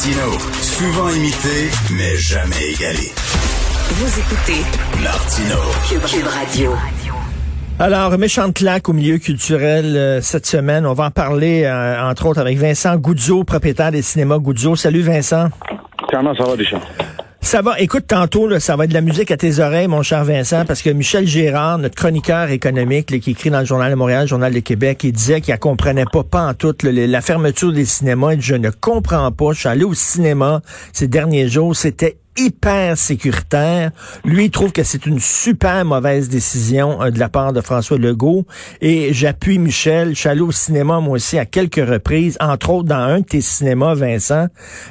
Martino, 0.00 0.32
souvent 0.62 1.10
imité, 1.10 1.68
mais 1.94 2.16
jamais 2.16 2.70
égalé. 2.72 3.12
Vous 3.90 4.18
écoutez 4.18 4.62
Martino, 5.02 5.56
Cube, 5.86 6.00
Cube 6.06 6.26
Radio. 6.26 6.72
Alors, 7.78 8.16
méchante 8.16 8.54
claque 8.54 8.88
au 8.88 8.94
milieu 8.94 9.18
culturel 9.18 9.94
euh, 9.98 10.22
cette 10.22 10.46
semaine. 10.46 10.86
On 10.86 10.94
va 10.94 11.04
en 11.04 11.10
parler, 11.10 11.64
euh, 11.64 12.02
entre 12.02 12.24
autres, 12.24 12.40
avec 12.40 12.56
Vincent 12.56 12.96
Goudzo, 12.96 13.44
propriétaire 13.44 13.92
des 13.92 14.00
cinémas 14.00 14.38
Goudzo. 14.38 14.74
Salut, 14.74 15.02
Vincent. 15.02 15.50
Comment 16.10 16.34
ça 16.34 16.44
va, 16.44 16.56
Deschamps? 16.56 16.80
Ça 17.42 17.62
va. 17.62 17.80
Écoute, 17.80 18.04
tantôt, 18.06 18.46
là, 18.46 18.60
ça 18.60 18.76
va 18.76 18.84
être 18.84 18.90
de 18.90 18.94
la 18.94 19.00
musique 19.00 19.30
à 19.30 19.36
tes 19.36 19.58
oreilles, 19.58 19.88
mon 19.88 20.02
cher 20.02 20.24
Vincent, 20.24 20.64
parce 20.66 20.82
que 20.82 20.90
Michel 20.90 21.26
Gérard, 21.26 21.78
notre 21.78 21.96
chroniqueur 21.96 22.50
économique, 22.50 23.10
là, 23.10 23.18
qui 23.18 23.32
écrit 23.32 23.50
dans 23.50 23.60
le 23.60 23.64
Journal 23.64 23.90
de 23.90 23.96
Montréal, 23.96 24.28
Journal 24.28 24.52
de 24.52 24.60
Québec, 24.60 25.02
il 25.04 25.12
disait 25.12 25.40
qu'il 25.40 25.54
ne 25.54 25.58
comprenait 25.58 26.04
pas, 26.04 26.22
pas 26.22 26.46
en 26.46 26.54
tout, 26.54 26.76
la 26.82 27.20
fermeture 27.20 27.72
des 27.72 27.86
cinémas. 27.86 28.34
Il 28.34 28.42
je 28.42 28.54
ne 28.54 28.70
comprends 28.70 29.32
pas. 29.32 29.52
Je 29.52 29.60
suis 29.60 29.68
allé 29.68 29.84
au 29.84 29.94
cinéma 29.94 30.60
ces 30.92 31.08
derniers 31.08 31.48
jours. 31.48 31.74
C'était 31.74 32.18
hyper 32.36 32.96
sécuritaire. 32.96 33.90
Lui, 34.24 34.46
il 34.46 34.50
trouve 34.50 34.72
que 34.72 34.82
c'est 34.82 35.06
une 35.06 35.20
super 35.20 35.84
mauvaise 35.84 36.28
décision 36.28 37.02
euh, 37.02 37.10
de 37.10 37.18
la 37.18 37.28
part 37.28 37.52
de 37.52 37.60
François 37.60 37.98
Legault. 37.98 38.46
Et 38.80 39.12
j'appuie 39.12 39.58
Michel. 39.58 40.10
Je 40.10 40.20
suis 40.20 40.28
allé 40.28 40.40
au 40.40 40.52
cinéma, 40.52 41.00
moi 41.00 41.16
aussi, 41.16 41.38
à 41.38 41.44
quelques 41.44 41.86
reprises, 41.86 42.36
entre 42.40 42.70
autres 42.70 42.88
dans 42.88 42.96
un 42.96 43.20
de 43.20 43.24
tes 43.24 43.40
cinémas, 43.40 43.94
Vincent. 43.94 44.46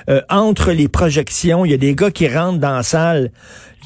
Euh, 0.09 0.21
entre 0.29 0.71
les 0.71 0.87
projections, 0.87 1.65
il 1.65 1.71
y 1.71 1.73
a 1.73 1.77
des 1.77 1.95
gars 1.95 2.11
qui 2.11 2.27
rentrent 2.27 2.59
dans 2.59 2.75
la 2.75 2.83
salle 2.83 3.31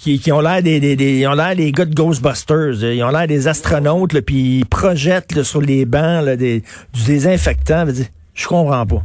qui, 0.01 0.19
qui 0.19 0.31
ont 0.31 0.41
l'air 0.41 0.61
des, 0.61 0.79
des, 0.79 0.95
des, 0.95 1.19
ils 1.19 1.27
ont 1.27 1.33
l'air 1.33 1.55
des 1.55 1.71
gars 1.71 1.85
de 1.85 1.93
Ghostbusters. 1.95 2.83
Ils 2.83 3.03
ont 3.03 3.09
l'air 3.09 3.27
des 3.27 3.47
astronautes, 3.47 4.19
puis 4.21 4.59
ils 4.59 4.65
projettent 4.65 5.33
là, 5.35 5.43
sur 5.43 5.61
les 5.61 5.85
bancs 5.85 6.25
là, 6.25 6.35
des, 6.35 6.63
du 6.93 7.03
désinfectant. 7.05 7.85
Je 8.33 8.47
comprends 8.47 8.85
pas. 8.85 9.03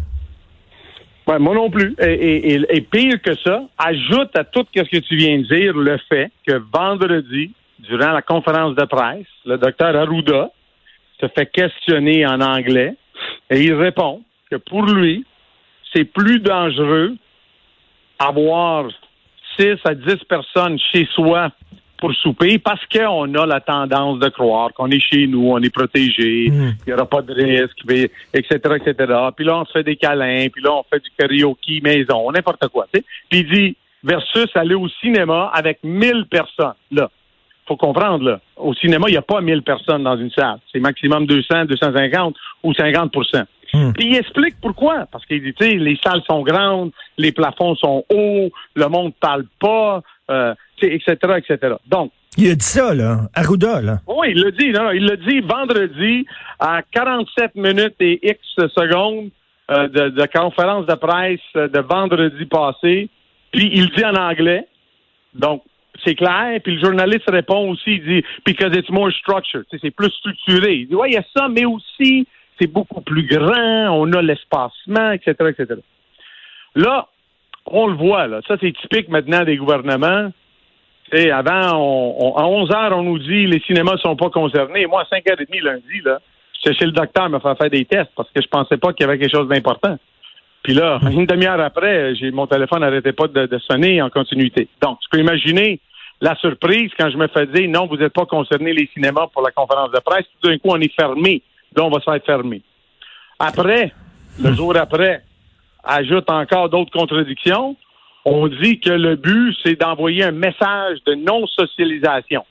Moi 1.37 1.55
non 1.55 1.69
plus. 1.69 1.95
Et, 2.01 2.81
pire 2.91 3.21
que 3.21 3.37
ça, 3.37 3.62
ajoute 3.77 4.34
à 4.34 4.45
tout 4.45 4.65
ce 4.75 4.81
que 4.83 4.97
tu 4.97 5.17
viens 5.17 5.39
de 5.39 5.43
dire 5.43 5.75
le 5.75 5.98
fait 6.09 6.31
que 6.47 6.55
vendredi, 6.73 7.53
durant 7.81 8.12
la 8.12 8.23
conférence 8.23 8.75
de 8.75 8.84
presse, 8.87 9.27
le 9.45 9.59
docteur 9.59 9.95
Arruda 9.95 10.51
se 11.21 11.27
fait 11.29 11.47
questionner 11.53 12.27
en 12.27 12.41
anglais 12.41 12.95
et 13.51 13.61
il 13.61 13.75
répond 13.75 14.23
que 14.51 14.56
pour 14.56 14.87
lui, 14.87 15.25
c'est 15.93 16.05
plus 16.05 16.41
dangereux 16.41 17.15
avoir 18.19 18.89
6 19.59 19.77
à 19.84 19.95
10 19.95 20.25
personnes 20.29 20.79
chez 20.93 21.06
soi 21.15 21.51
pour 21.98 22.14
souper 22.14 22.58
parce 22.58 22.84
qu'on 22.86 23.34
a 23.34 23.44
la 23.46 23.60
tendance 23.60 24.18
de 24.20 24.28
croire 24.28 24.72
qu'on 24.72 24.91
est 24.91 25.00
chez 25.00 25.27
nous, 25.27 25.50
on 25.50 25.58
est 25.58 25.74
protégé, 25.74 26.44
il 26.46 26.52
Mm. 26.52 26.74
n'y 26.86 26.92
aura 26.92 27.06
pas 27.06 27.22
de 27.22 27.32
risque, 27.34 27.78
etc., 28.32 28.56
etc. 28.77 29.12
Puis 29.36 29.44
là, 29.44 29.58
on 29.58 29.64
se 29.64 29.72
fait 29.72 29.82
des 29.82 29.96
câlins, 29.96 30.46
puis 30.52 30.62
là, 30.62 30.72
on 30.74 30.84
fait 30.84 31.00
du 31.02 31.10
karaoke 31.19 31.82
maison, 31.82 32.30
n'importe 32.30 32.66
quoi. 32.69 32.86
Puis 32.92 33.02
il 33.32 33.48
dit, 33.48 33.76
versus 34.04 34.46
aller 34.54 34.74
au 34.74 34.88
cinéma 34.88 35.50
avec 35.52 35.78
1000 35.82 36.26
personnes. 36.30 36.75
Là, 36.92 37.10
faut 37.66 37.76
comprendre, 37.76 38.25
là, 38.25 38.41
au 38.56 38.72
cinéma, 38.75 39.06
il 39.08 39.12
n'y 39.12 39.19
a 39.19 39.22
pas 39.22 39.41
1000 39.41 39.62
personnes 39.62 40.04
dans 40.04 40.16
une 40.16 40.31
salle. 40.31 40.58
C'est 40.72 40.81
maximum 40.81 41.26
200, 41.26 41.66
250 41.66 42.34
ou 42.62 42.72
50 42.72 43.12
Mm. 43.75 43.92
Puis 43.92 44.06
il 44.06 44.16
explique 44.16 44.54
pourquoi. 44.62 45.04
Parce 45.12 45.26
qu'il 45.26 45.42
dit, 45.42 45.53
tu 45.53 45.62
sais, 45.66 45.75
les 45.75 45.98
salles 46.03 46.22
sont 46.26 46.42
grandes, 46.42 46.91
les 47.19 47.32
plafonds 47.32 47.75
sont 47.75 48.03
hauts, 48.08 48.50
le 48.75 48.87
monde 48.88 49.12
parle 49.20 49.44
pas, 49.60 50.03
euh, 50.31 50.55
etc., 50.83 51.16
etc. 51.37 51.75
Donc, 51.87 52.12
Il 52.37 52.50
a 52.50 52.55
dit 52.55 52.65
ça, 52.65 52.94
là. 52.94 53.22
Arruda, 53.34 53.81
là. 53.81 53.99
oui, 54.06 54.28
il 54.31 54.43
l'a 54.43 54.50
dit, 54.50 54.71
non, 54.71 54.84
non, 54.84 54.91
il 54.93 55.05
l'a 55.05 55.16
dit 55.16 55.41
vendredi 55.41 56.27
à 56.59 56.83
47 56.93 57.55
minutes 57.55 57.97
et 58.00 58.19
X 58.22 58.41
secondes 58.75 59.31
euh, 59.71 59.88
de, 59.88 60.09
de 60.11 60.27
conférence 60.27 60.87
de 60.87 60.94
presse 60.94 61.41
euh, 61.56 61.69
de 61.69 61.81
vendredi 61.81 62.47
passé. 62.47 63.09
Puis 63.53 63.71
il 63.72 63.91
dit 63.91 64.05
en 64.05 64.15
anglais. 64.15 64.67
Donc, 65.34 65.62
c'est 66.05 66.15
clair. 66.15 66.61
Puis 66.62 66.77
le 66.77 66.81
journaliste 66.81 67.28
répond 67.28 67.71
aussi, 67.71 67.97
il 67.97 68.05
dit 68.05 68.25
because 68.47 68.75
it's 68.77 68.91
more 68.91 69.11
structured. 69.12 69.65
C'est 69.71 69.91
plus 69.91 70.11
structuré. 70.11 70.75
Il 70.77 70.88
dit 70.88 70.94
ouais, 70.94 71.11
il 71.11 71.15
y 71.15 71.19
a 71.19 71.25
ça, 71.37 71.49
mais 71.49 71.65
aussi 71.65 72.27
c'est 72.61 72.67
beaucoup 72.67 73.00
plus 73.00 73.27
grand. 73.27 73.91
On 73.91 74.12
a 74.12 74.22
l'espacement, 74.22 75.12
etc., 75.12 75.34
etc. 75.49 75.81
Là, 76.75 77.09
on 77.66 77.86
le 77.86 77.94
voit. 77.94 78.26
Là, 78.26 78.41
ça 78.46 78.56
c'est 78.60 78.72
typique 78.72 79.08
maintenant 79.08 79.44
des 79.44 79.56
gouvernements. 79.56 80.30
Sais, 81.12 81.30
avant, 81.30 81.76
on, 81.76 82.14
on- 82.19 82.36
à 82.36 82.44
11 82.46 82.70
heures, 82.70 82.96
on 82.98 83.02
nous 83.02 83.19
dit 83.19 83.46
les 83.46 83.60
cinémas 83.60 83.96
sont 83.98 84.16
pas 84.16 84.28
concernés. 84.30 84.86
Moi, 84.86 85.02
à 85.02 85.14
5h30 85.16 85.62
lundi, 85.62 86.00
là, 86.04 86.19
j'étais 86.62 86.76
chez 86.78 86.84
le 86.86 86.92
docteur 86.92 87.30
me 87.30 87.38
faire 87.38 87.56
faire 87.56 87.70
des 87.70 87.84
tests 87.86 88.10
parce 88.16 88.28
que 88.30 88.42
je 88.42 88.48
pensais 88.48 88.76
pas 88.76 88.92
qu'il 88.92 89.06
y 89.06 89.08
avait 89.08 89.19
quelque 89.19 89.34
chose 89.34 89.48
d'important. 89.48 89.96
Puis 90.62 90.74
là, 90.74 90.98
une 91.10 91.24
demi-heure 91.24 91.60
après, 91.60 92.14
j'ai 92.16 92.30
mon 92.30 92.46
téléphone 92.46 92.80
n'arrêtait 92.80 93.12
pas 93.12 93.26
de, 93.28 93.46
de 93.46 93.58
sonner 93.58 94.02
en 94.02 94.10
continuité. 94.10 94.69
Donc, 94.82 94.98
tu 95.00 95.08
peux 95.10 95.19
imaginer 95.19 95.80
la 96.20 96.34
surprise 96.36 96.90
quand 96.98 97.08
je 97.10 97.16
me 97.16 97.28
fais 97.28 97.46
dire 97.46 97.70
non, 97.70 97.86
vous 97.86 97.96
n'êtes 97.96 98.12
pas 98.12 98.26
concerné 98.26 98.72
les 98.75 98.88
cinémas 98.92 99.28
pour 99.32 99.40
la 99.42 99.50
conférence 99.52 99.92
de 99.92 100.00
presse. 100.00 100.26
Tout 100.42 100.50
d'un 100.50 100.58
coup, 100.58 100.69
on 100.70 100.80
est 100.80 100.92
fermé. 100.94 101.42
Là, 101.75 101.84
on 101.84 101.90
va 101.90 102.00
se 102.00 102.04
faire 102.10 102.20
fermer. 102.26 102.60
Après, 103.38 103.92
le 104.42 104.52
jour 104.52 104.76
après, 104.76 105.22
ajoute 105.84 106.31
encore 106.31 106.69
d'autres 106.69 106.91
contradictions. 106.91 107.77
On 108.25 108.49
dit 108.49 108.81
que 108.81 108.91
le 108.91 109.16
but, 109.16 109.56
c'est 109.65 109.81
d'envoyer 109.81 110.25
un 110.25 110.33
message 110.33 110.99
de 111.06 111.15
non-socialisation. 111.15 112.44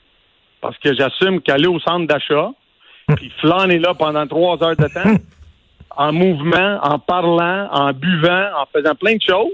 Parce 0.60 0.76
que 0.78 0.94
j'assume 0.94 1.40
qu'aller 1.40 1.68
au 1.68 1.78
centre 1.78 2.06
d'achat, 2.06 2.50
puis 3.16 3.32
flâner 3.40 3.78
là 3.78 3.94
pendant 3.94 4.26
trois 4.26 4.62
heures 4.62 4.76
de 4.76 4.88
temps, 4.88 5.16
en 5.96 6.12
mouvement, 6.12 6.78
en 6.82 6.98
parlant, 6.98 7.68
en 7.70 7.92
buvant, 7.92 8.48
en 8.56 8.66
faisant 8.72 8.94
plein 8.94 9.16
de 9.16 9.22
choses, 9.22 9.52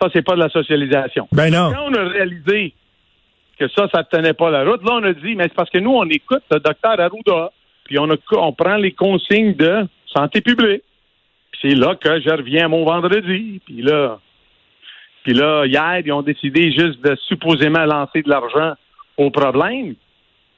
ça, 0.00 0.08
c'est 0.12 0.22
pas 0.22 0.34
de 0.34 0.40
la 0.40 0.48
socialisation. 0.48 1.28
Ben 1.32 1.50
non. 1.50 1.72
Quand 1.72 1.90
on 1.90 1.94
a 1.94 2.08
réalisé 2.08 2.74
que 3.58 3.68
ça, 3.68 3.86
ça 3.92 3.98
ne 3.98 4.04
tenait 4.04 4.32
pas 4.32 4.50
la 4.50 4.64
route, 4.64 4.82
là, 4.82 4.92
on 4.94 5.04
a 5.04 5.12
dit, 5.12 5.34
mais 5.34 5.44
c'est 5.44 5.54
parce 5.54 5.68
que 5.68 5.78
nous, 5.78 5.92
on 5.92 6.08
écoute 6.08 6.42
le 6.50 6.58
docteur 6.60 6.98
Arruda, 6.98 7.52
puis 7.84 7.98
on, 7.98 8.10
a, 8.10 8.16
on 8.36 8.52
prend 8.52 8.76
les 8.76 8.92
consignes 8.92 9.54
de 9.54 9.86
santé 10.06 10.40
publique. 10.40 10.82
C'est 11.60 11.74
là 11.74 11.94
que 11.94 12.20
je 12.20 12.30
reviens 12.30 12.68
mon 12.68 12.84
vendredi. 12.84 13.60
Puis 13.66 13.82
là, 13.82 14.18
puis 15.24 15.34
là, 15.34 15.66
hier, 15.66 15.98
ils 16.04 16.12
ont 16.12 16.22
décidé 16.22 16.72
juste 16.72 17.00
de 17.04 17.14
supposément 17.28 17.84
lancer 17.84 18.22
de 18.22 18.30
l'argent 18.30 18.72
au 19.18 19.30
problème, 19.30 19.94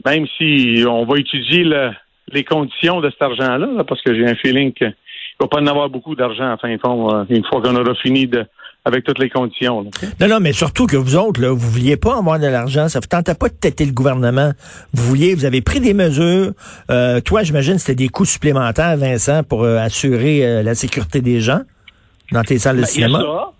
même 0.04 0.26
si 0.38 0.84
on 0.88 1.04
va 1.04 1.18
étudier 1.18 1.64
le- 1.64 1.90
les 2.32 2.44
conditions 2.44 3.00
de 3.00 3.10
cet 3.10 3.22
argent-là, 3.22 3.66
là, 3.66 3.84
parce 3.84 4.00
que 4.02 4.14
j'ai 4.14 4.24
un 4.26 4.36
feeling 4.36 4.72
qu'il 4.72 4.86
ne 4.86 4.92
va 5.40 5.48
pas 5.48 5.60
en 5.60 5.66
avoir 5.66 5.90
beaucoup 5.90 6.14
d'argent, 6.14 6.52
en 6.52 6.56
fin 6.56 6.72
de 6.72 6.80
compte, 6.80 7.12
euh, 7.12 7.24
une 7.36 7.44
fois 7.44 7.60
qu'on 7.60 7.74
aura 7.74 7.94
fini 7.96 8.26
de, 8.28 8.44
avec 8.84 9.04
toutes 9.04 9.19
les 9.19 9.31
conditions. 9.31 9.82
là. 9.82 9.91
Non, 10.20 10.28
non, 10.28 10.41
mais 10.41 10.53
surtout 10.53 10.87
que 10.87 10.97
vous 10.97 11.16
autres, 11.16 11.41
là, 11.41 11.50
vous 11.50 11.70
vouliez 11.70 11.97
pas 11.97 12.16
avoir 12.19 12.38
de 12.41 12.47
l'argent. 12.48 12.88
Ça 12.88 12.98
vous 13.00 13.06
tentait 13.06 13.34
pas 13.34 13.48
de 13.48 13.54
têter 13.54 13.84
le 13.87 13.93
gouvernement. 13.93 14.50
Vous 14.93 15.04
vouliez, 15.04 15.34
vous 15.34 15.44
avez 15.44 15.60
pris 15.62 15.78
des 15.81 15.94
mesures. 15.94 16.53
Euh, 16.91 17.20
toi, 17.20 17.43
j'imagine, 17.44 17.78
c'était 17.78 17.94
des 17.94 18.09
coûts 18.09 18.25
supplémentaires, 18.25 18.97
Vincent, 18.97 19.44
pour 19.44 19.62
euh, 19.62 19.78
assurer 19.78 20.44
euh, 20.44 20.62
la 20.62 20.75
sécurité 20.75 21.20
des 21.20 21.40
gens 21.40 21.61
dans 22.32 22.43
tes 22.43 22.58
salles 22.58 22.76
de 22.79 22.82
Ben, 22.82 22.88
Il 22.94 23.00
y 23.00 23.05
a 23.05 23.08
cinéma. 23.08 23.20
ça. 23.20 23.52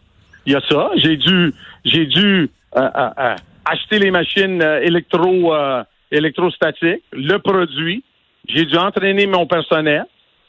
Il 0.47 0.53
y 0.53 0.57
a 0.57 0.61
ça. 0.69 0.91
J'ai 0.97 1.17
dû, 1.17 1.55
j'ai 1.85 2.07
dû 2.07 2.51
euh, 2.77 3.35
acheter 3.65 3.99
les 4.01 4.11
machines 4.11 4.61
électro, 4.83 5.55
euh, 5.55 5.85
électrostatiques, 6.11 7.03
le 7.13 7.37
produit. 7.39 8.03
J'ai 8.49 8.65
dû 8.65 8.77
entraîner 8.77 9.27
mon 9.27 9.47
personnel. 9.47 10.05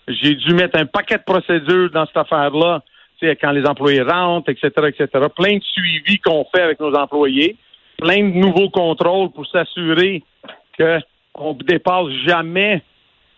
J'ai 0.07 0.33
dû 0.35 0.53
mettre 0.55 0.79
un 0.79 0.85
paquet 0.85 1.17
de 1.17 1.23
procédures 1.23 1.91
dans 1.91 2.05
cette 2.07 2.17
affaire-là. 2.17 2.81
Quand 3.41 3.51
les 3.51 3.65
employés 3.65 4.01
rentrent, 4.01 4.49
etc., 4.49 4.69
etc. 4.87 5.07
Plein 5.35 5.57
de 5.57 5.63
suivis 5.63 6.19
qu'on 6.19 6.45
fait 6.53 6.61
avec 6.61 6.79
nos 6.79 6.93
employés. 6.93 7.55
Plein 7.97 8.17
de 8.19 8.33
nouveaux 8.35 8.69
contrôles 8.69 9.31
pour 9.31 9.45
s'assurer 9.47 10.23
qu'on 10.77 11.53
ne 11.53 11.63
dépasse 11.63 12.09
jamais 12.27 12.81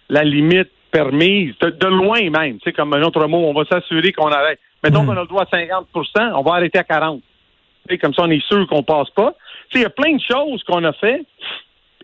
la 0.10 0.24
limite 0.24 0.70
permise, 0.92 1.54
de, 1.60 1.70
de 1.72 1.88
loin 1.88 2.30
même, 2.30 2.58
tu 2.60 2.64
sais, 2.66 2.72
comme 2.74 2.94
un 2.94 3.02
autre 3.02 3.28
mot, 3.28 3.38
on 3.40 3.54
va 3.54 3.66
s'assurer 3.66 4.14
qu'on 4.14 4.28
arrête. 4.32 4.60
Mettons 4.84 5.04
Mm. 5.04 5.08
qu'on 5.08 5.18
a 5.18 5.22
le 5.22 5.28
droit 5.28 5.44
à 5.44 5.46
50% 5.58 6.32
on 6.36 6.42
va 6.42 6.54
arrêter 6.54 6.78
à 6.80 6.84
40 6.86 7.22
Tu 7.88 7.94
sais, 7.96 7.98
Comme 7.98 8.14
ça, 8.14 8.22
on 8.24 8.30
est 8.32 8.46
sûr 8.46 8.66
qu'on 8.68 8.84
passe 8.84 9.10
pas. 9.10 9.36
Tu 9.70 9.74
sais, 9.74 9.80
Il 9.80 9.82
y 9.82 9.86
a 9.86 9.90
plein 9.90 10.14
de 10.16 10.22
choses 10.22 10.64
qu'on 10.64 10.84
a 10.86 10.94
fait. 10.94 11.22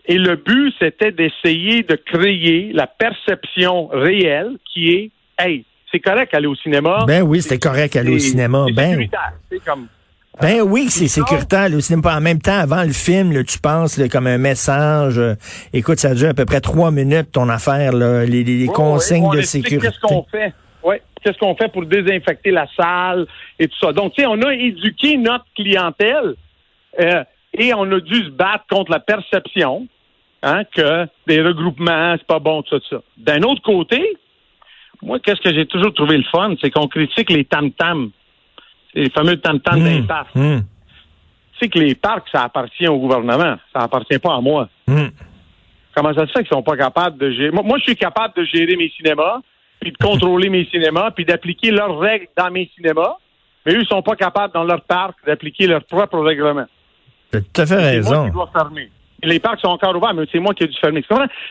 Et 0.06 0.18
le 0.18 0.36
but, 0.36 0.74
c'était 0.80 1.12
d'essayer 1.12 1.84
de 1.84 1.94
créer 1.94 2.72
la 2.74 2.86
perception 2.86 3.86
réelle 3.86 4.58
qui 4.72 4.88
est, 4.90 5.10
hey, 5.38 5.64
c'est 5.92 6.00
correct 6.00 6.32
aller 6.34 6.46
au 6.46 6.54
cinéma. 6.56 7.04
Ben 7.06 7.22
oui, 7.22 7.42
c'était 7.42 7.58
correct 7.58 7.94
aller 7.96 8.14
au 8.14 8.18
C'est- 8.18 8.30
cinéma. 8.30 8.64
c'est 8.68 8.74
Ben, 8.74 8.90
sécuritaire. 8.90 9.32
C'est 9.50 9.64
comme 9.64 9.86
ben 10.40 10.62
oui, 10.62 10.86
c'est 10.88 11.08
sécuritaire 11.08 11.68
au 11.76 11.80
cinéma. 11.80 12.16
En 12.16 12.20
même 12.22 12.40
temps, 12.40 12.58
avant 12.58 12.82
le 12.84 12.92
film, 12.94 13.32
là, 13.32 13.44
tu 13.44 13.58
penses 13.58 13.98
là, 13.98 14.08
comme 14.08 14.26
un 14.26 14.38
message. 14.38 15.18
euh, 15.18 15.34
écoute, 15.74 15.98
ça 15.98 16.14
dure 16.14 16.30
à 16.30 16.34
peu 16.34 16.46
près 16.46 16.62
trois 16.62 16.90
minutes 16.90 17.30
ton 17.32 17.48
affaire, 17.50 17.92
là, 17.92 18.24
les, 18.24 18.42
les- 18.42 18.56
les 18.60 18.66
Ouais, 18.68 18.72
consignes 18.72 19.26
ouais, 19.26 19.36
de 19.36 19.42
sécurité. 19.42 19.88
Qu'est-ce 19.88 20.00
qu'on 20.00 20.24
fait? 20.30 20.54
Ouais. 20.82 21.02
Qu'est-ce 21.22 21.36
qu'on 21.38 21.54
fait 21.54 21.70
pour 21.70 21.84
désinfecter 21.84 22.50
la 22.50 22.66
salle 22.76 23.26
et 23.58 23.68
tout 23.68 23.76
ça. 23.80 23.92
Donc, 23.92 24.14
tu 24.14 24.22
sais, 24.22 24.26
on 24.26 24.40
a 24.42 24.54
éduqué 24.54 25.18
notre 25.18 25.44
clientèle 25.54 26.34
euh, 26.98 27.22
et 27.52 27.74
on 27.74 27.82
a 27.92 28.00
dû 28.00 28.24
se 28.24 28.30
battre 28.30 28.64
contre 28.70 28.90
la 28.90 29.00
perception 29.00 29.86
hein, 30.42 30.62
que 30.74 31.06
des 31.28 31.42
regroupements, 31.42 32.14
c'est 32.18 32.26
pas 32.26 32.38
bon, 32.40 32.62
tout 32.62 32.80
ça. 32.90 32.96
D'un 33.18 33.42
autre 33.42 33.62
côté, 33.62 34.02
moi, 35.02 35.18
qu'est-ce 35.18 35.40
que 35.40 35.52
j'ai 35.52 35.66
toujours 35.66 35.92
trouvé 35.94 36.16
le 36.16 36.24
fun, 36.24 36.54
c'est 36.60 36.70
qu'on 36.70 36.86
critique 36.88 37.30
les 37.30 37.44
tam-tams. 37.44 38.10
Les 38.94 39.10
fameux 39.10 39.36
tam-tams 39.38 39.82
des 39.82 40.02
parcs. 40.02 40.34
hum, 40.36 40.62
Tu 41.52 41.58
sais 41.58 41.68
que 41.68 41.78
les 41.78 41.94
parcs, 41.94 42.28
ça 42.32 42.42
appartient 42.44 42.86
au 42.88 42.98
gouvernement. 42.98 43.56
Ça 43.72 43.80
appartient 43.80 44.18
pas 44.18 44.34
à 44.36 44.40
moi. 44.40 44.68
hum. 44.88 45.10
Comment 45.94 46.14
ça 46.14 46.26
se 46.26 46.32
fait 46.32 46.38
qu'ils 46.44 46.48
sont 46.56 46.62
pas 46.62 46.76
capables 46.76 47.18
de 47.18 47.30
gérer? 47.32 47.50
Moi, 47.50 47.62
moi, 47.64 47.76
je 47.78 47.82
suis 47.84 47.96
capable 47.96 48.32
de 48.34 48.44
gérer 48.44 48.76
mes 48.76 48.88
cinémas, 48.96 49.40
puis 49.80 49.92
de 49.92 49.96
contrôler 49.98 50.48
mes 50.48 50.64
cinémas, 50.66 51.10
puis 51.10 51.24
d'appliquer 51.26 51.70
leurs 51.70 51.98
règles 51.98 52.28
dans 52.36 52.50
mes 52.50 52.70
cinémas. 52.74 53.16
Mais 53.66 53.74
eux, 53.74 53.80
ils 53.82 53.86
sont 53.86 54.00
pas 54.02 54.16
capables, 54.16 54.54
dans 54.54 54.64
leur 54.64 54.80
parc, 54.82 55.16
d'appliquer 55.26 55.66
leurs 55.66 55.84
propres 55.84 56.18
règlements. 56.20 56.64
T'as 57.30 57.40
tout 57.40 57.60
à 57.60 57.66
fait 57.66 57.74
C'est 57.74 57.76
moi 57.76 58.10
raison. 58.10 58.24
qui 58.24 58.30
dois 58.30 58.50
fermer. 58.52 58.90
Et 59.22 59.26
les 59.26 59.38
parcs 59.38 59.60
sont 59.60 59.68
encore 59.68 59.94
ouverts, 59.94 60.14
mais 60.14 60.24
c'est 60.32 60.38
moi 60.40 60.54
qui 60.54 60.64
ai 60.64 60.66
dû 60.66 60.76
fermer. 60.80 61.04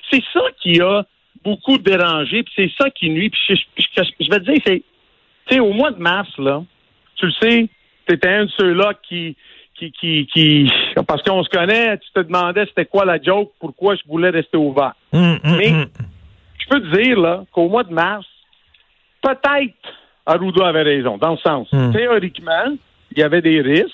C'est 0.10 0.24
ça 0.34 0.42
qui 0.62 0.82
a 0.82 1.04
beaucoup 1.44 1.78
dérangé, 1.78 2.44
puis 2.44 2.54
c'est 2.56 2.72
ça 2.78 2.90
qui 2.90 3.10
nuit. 3.10 3.30
Puis 3.30 3.40
je, 3.50 3.56
je- 3.78 4.04
je- 4.04 4.26
je 4.26 4.30
vais 4.30 4.40
te 4.40 4.52
dire, 4.52 4.62
c'est, 4.66 4.84
tu 5.48 5.56
sais, 5.56 5.60
au 5.60 5.74
mois 5.74 5.92
de 5.92 6.00
mars, 6.02 6.30
là, 6.38 6.64
tu 7.16 7.26
le 7.28 7.32
sais, 7.42 7.70
tu 8.08 8.14
étais 8.16 8.30
un 8.30 8.46
de 8.46 8.52
ceux-là 8.58 8.94
qui, 9.08 9.36
qui, 9.76 9.92
qui, 9.94 10.28
qui, 10.28 10.72
parce 11.08 11.24
qu'on 11.24 11.44
se 11.44 11.50
connaît, 11.50 11.98
tu 11.98 12.08
te 12.14 12.20
demandais 12.20 12.66
c'était 12.68 12.86
quoi 12.86 13.06
la 13.06 13.22
joke, 13.22 13.52
pourquoi 13.60 13.96
je 13.96 14.02
voulais 14.08 14.30
rester 14.30 14.58
ouvert. 14.58 14.94
Hum, 15.14 15.40
hum, 15.44 15.58
Mais- 15.58 15.72
hum. 15.74 15.86
Je 16.60 16.68
peux 16.70 16.82
te 16.82 16.96
dire, 17.02 17.20
là, 17.20 17.44
qu'au 17.52 17.68
mois 17.68 17.84
de 17.84 17.92
mars, 17.94 18.26
peut-être 19.22 19.74
Arruda 20.26 20.68
avait 20.68 20.84
raison, 20.84 21.18
dans 21.18 21.32
le 21.32 21.38
sens, 21.38 21.68
théoriquement, 21.92 22.76
il 23.12 23.20
y 23.20 23.24
avait 23.24 23.42
des 23.42 23.62
risques. 23.62 23.90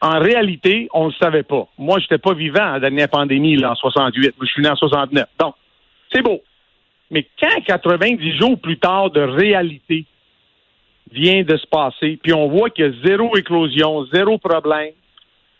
En 0.00 0.18
réalité, 0.20 0.88
on 0.92 1.06
ne 1.06 1.10
le 1.10 1.14
savait 1.18 1.42
pas. 1.42 1.66
Moi, 1.78 1.98
je 1.98 2.04
n'étais 2.04 2.18
pas 2.18 2.34
vivant 2.34 2.62
à 2.64 2.72
la 2.74 2.80
dernière 2.80 3.08
pandémie, 3.08 3.56
là, 3.56 3.72
en 3.72 3.74
68. 3.74 4.34
Moi, 4.36 4.46
je 4.46 4.52
suis 4.52 4.62
né 4.62 4.68
en 4.68 4.76
69. 4.76 5.26
Donc, 5.40 5.54
c'est 6.12 6.22
beau. 6.22 6.40
Mais 7.10 7.26
quand 7.40 7.60
90 7.66 8.38
jours 8.38 8.58
plus 8.58 8.78
tard 8.78 9.10
de 9.10 9.20
réalité 9.20 10.06
vient 11.12 11.42
de 11.42 11.56
se 11.56 11.66
passer, 11.66 12.18
puis 12.22 12.32
on 12.32 12.48
voit 12.48 12.70
qu'il 12.70 12.86
y 12.86 12.88
a 12.88 12.92
zéro 13.04 13.36
éclosion, 13.36 14.06
zéro 14.12 14.38
problème, 14.38 14.92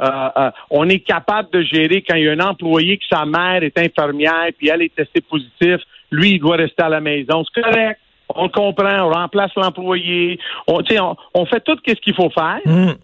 euh, 0.00 0.28
euh, 0.36 0.50
on 0.70 0.88
est 0.88 1.00
capable 1.00 1.50
de 1.52 1.62
gérer 1.62 2.02
quand 2.02 2.16
il 2.16 2.24
y 2.24 2.28
a 2.28 2.32
un 2.32 2.40
employé 2.40 2.96
que 2.96 3.04
sa 3.10 3.24
mère 3.24 3.62
est 3.62 3.78
infirmière, 3.78 4.48
puis 4.56 4.68
elle 4.68 4.82
est 4.82 4.94
testée 4.94 5.20
positive, 5.20 5.78
lui, 6.10 6.32
il 6.32 6.38
doit 6.40 6.56
rester 6.56 6.82
à 6.82 6.88
la 6.88 7.00
maison. 7.00 7.44
C'est 7.44 7.62
correct. 7.62 8.00
On 8.34 8.44
le 8.44 8.48
comprend, 8.48 9.08
on 9.08 9.10
remplace 9.10 9.52
l'employé, 9.56 10.38
on, 10.66 10.82
fait 10.82 11.60
tout 11.60 11.78
ce 11.86 11.92
qu'il 11.92 12.14
faut 12.14 12.30
faire. 12.30 12.60
Hum. 12.64 12.94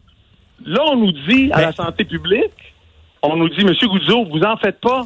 Là, 0.64 0.82
on 0.90 0.96
nous 0.96 1.12
dit 1.12 1.50
à 1.52 1.60
la 1.60 1.72
santé 1.72 2.04
publique, 2.04 2.74
on 3.22 3.36
nous 3.36 3.48
dit, 3.50 3.64
Monsieur 3.64 3.88
Goudzot, 3.88 4.24
vous 4.24 4.40
en 4.40 4.56
faites 4.56 4.80
pas. 4.80 5.04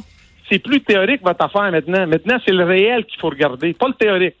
C'est 0.49 0.59
plus 0.59 0.81
théorique 0.81 1.21
votre 1.23 1.43
affaire 1.43 1.71
maintenant. 1.71 2.05
Maintenant, 2.07 2.37
c'est 2.45 2.51
le 2.51 2.63
réel 2.63 3.05
qu'il 3.05 3.19
faut 3.19 3.29
regarder, 3.29 3.73
pas 3.73 3.87
le 3.87 3.93
théorique. 3.93 4.35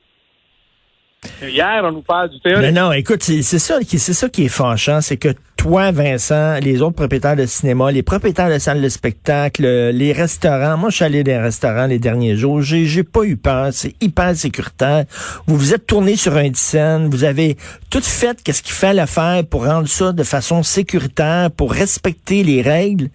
Hier, 1.41 1.81
on 1.83 1.91
nous 1.91 2.01
parle 2.01 2.29
du 2.29 2.39
théorique. 2.39 2.61
Mais 2.61 2.71
non, 2.71 2.91
écoute, 2.91 3.23
c'est 3.23 3.41
ça, 3.41 3.79
ça 3.81 4.29
qui 4.29 4.45
est 4.45 4.49
fâchant, 4.49 5.01
c'est 5.01 5.17
que 5.17 5.29
toi, 5.57 5.91
Vincent, 5.91 6.59
les 6.61 6.81
autres 6.81 6.95
propriétaires 6.95 7.37
de 7.37 7.45
cinéma, 7.45 7.91
les 7.91 8.03
propriétaires 8.03 8.49
de 8.49 8.59
salles 8.59 8.81
de 8.81 8.89
spectacle, 8.89 9.63
les 9.63 10.11
restaurants, 10.11 10.77
moi 10.77 10.89
je 10.89 10.97
suis 10.97 11.05
allé 11.05 11.23
dans 11.23 11.31
les 11.31 11.37
restaurants 11.37 11.85
les 11.85 11.99
derniers 11.99 12.35
jours, 12.35 12.61
j'ai 12.61 12.85
j'ai 12.85 13.03
pas 13.03 13.23
eu 13.23 13.37
peur, 13.37 13.69
c'est 13.71 13.95
hyper 14.03 14.35
sécuritaire. 14.35 15.05
Vous 15.47 15.55
vous 15.55 15.73
êtes 15.73 15.85
tourné 15.85 16.17
sur 16.17 16.35
un 16.35 16.53
scène, 16.53 17.09
vous 17.09 17.23
avez 17.23 17.55
tout 17.89 18.01
fait 18.01 18.43
qu'est-ce 18.43 18.61
qu'il 18.61 18.73
fallait 18.73 19.07
faire 19.07 19.45
pour 19.45 19.65
rendre 19.65 19.87
ça 19.87 20.11
de 20.11 20.23
façon 20.23 20.63
sécuritaire, 20.63 21.49
pour 21.51 21.71
respecter 21.71 22.43
les 22.43 22.61
règles. 22.61 23.07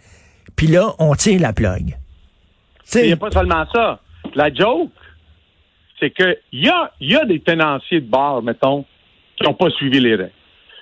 Puis 0.56 0.68
là, 0.68 0.94
on 0.98 1.14
tire 1.14 1.40
la 1.40 1.52
plug. 1.52 1.96
Il 2.94 3.06
n'y 3.06 3.12
a 3.12 3.16
pas 3.16 3.30
seulement 3.30 3.64
ça. 3.72 4.00
La 4.34 4.52
joke, 4.52 4.90
c'est 6.00 6.10
que 6.10 6.38
il 6.52 6.64
y 6.66 6.68
a, 6.68 6.92
il 7.00 7.10
y 7.10 7.16
a 7.16 7.24
des 7.24 7.40
tenanciers 7.40 8.00
de 8.00 8.08
bars, 8.08 8.42
mettons, 8.42 8.84
qui 9.36 9.44
n'ont 9.44 9.54
pas 9.54 9.70
suivi 9.70 10.00
les 10.00 10.14
règles. 10.14 10.32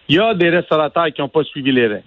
Il 0.08 0.16
y 0.16 0.20
a 0.20 0.34
des 0.34 0.50
restaurateurs 0.50 1.06
qui 1.12 1.20
n'ont 1.20 1.28
pas 1.28 1.44
suivi 1.44 1.72
les 1.72 1.86
règles. 1.86 2.04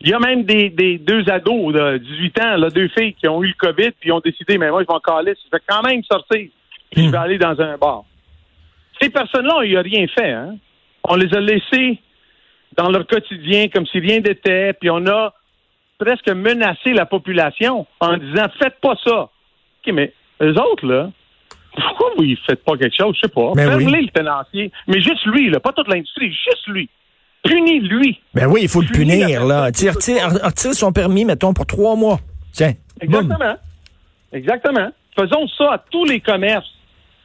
Il 0.00 0.08
y 0.08 0.14
a 0.14 0.18
même 0.18 0.44
des, 0.44 0.70
des 0.70 0.96
deux 0.96 1.28
ados 1.28 1.74
de 1.74 1.98
18 1.98 2.40
ans, 2.40 2.56
là, 2.56 2.70
deux 2.70 2.88
filles 2.88 3.12
qui 3.14 3.28
ont 3.28 3.42
eu 3.42 3.48
le 3.48 3.54
COVID 3.58 3.90
puis 4.00 4.10
ont 4.12 4.20
décidé, 4.20 4.56
mais 4.56 4.70
moi, 4.70 4.82
je 4.82 4.86
vais 4.86 4.94
en 4.94 5.00
caler, 5.00 5.34
je 5.36 5.50
vais 5.54 5.62
quand 5.68 5.82
même 5.82 6.02
sortir, 6.04 6.48
puis 6.90 7.04
je 7.04 7.10
vais 7.10 7.18
aller 7.18 7.36
dans 7.36 7.60
un 7.60 7.76
bar. 7.76 8.04
Ces 9.00 9.10
personnes-là, 9.10 9.60
il 9.64 9.72
n'y 9.72 9.76
a 9.76 9.82
rien 9.82 10.06
fait. 10.06 10.30
Hein? 10.30 10.56
On 11.04 11.16
les 11.16 11.32
a 11.34 11.40
laissés 11.40 11.98
dans 12.76 12.90
leur 12.90 13.06
quotidien 13.06 13.68
comme 13.68 13.86
si 13.86 13.98
rien 13.98 14.20
n'était, 14.20 14.72
puis 14.72 14.88
on 14.88 15.06
a 15.06 15.34
presque 16.00 16.28
menacé 16.28 16.92
la 16.92 17.06
population 17.06 17.86
en 18.00 18.16
disant 18.16 18.46
faites 18.58 18.80
pas 18.80 18.94
ça. 19.04 19.22
OK, 19.22 19.92
mais 19.92 20.12
eux 20.42 20.54
autres, 20.58 20.86
là, 20.86 21.10
pourquoi 21.74 22.10
vous 22.16 22.24
ne 22.24 22.34
faites 22.46 22.64
pas 22.64 22.76
quelque 22.76 22.96
chose? 22.96 23.14
Je 23.16 23.20
sais 23.26 23.32
pas. 23.32 23.52
Ben 23.54 23.68
Fermez 23.68 23.86
oui. 23.86 24.02
le 24.06 24.08
tenancier. 24.08 24.72
Mais 24.88 25.00
juste 25.00 25.24
lui, 25.26 25.50
là, 25.50 25.60
pas 25.60 25.72
toute 25.72 25.88
l'industrie, 25.88 26.32
juste 26.32 26.66
lui. 26.66 26.88
Punis 27.44 27.80
lui. 27.80 28.20
ben 28.34 28.46
oui, 28.46 28.60
il 28.62 28.68
faut 28.68 28.82
le 28.82 28.88
Punis 28.88 29.20
punir, 29.20 29.46
là. 29.46 29.72
Tu 29.72 29.86
sais, 29.86 29.90
retire, 29.90 30.74
son 30.74 30.92
permis, 30.92 31.24
mettons, 31.24 31.54
pour 31.54 31.66
trois 31.66 31.96
mois. 31.96 32.18
Tiens. 32.52 32.72
boum. 33.02 33.22
Exactement. 33.22 33.56
Exactement. 34.32 34.90
Faisons 35.18 35.48
ça 35.56 35.74
à 35.74 35.78
tous 35.90 36.04
les 36.04 36.20
commerces 36.20 36.70